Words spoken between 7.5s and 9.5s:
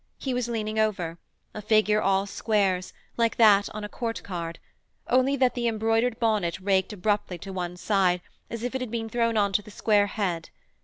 one side as if it had been thrown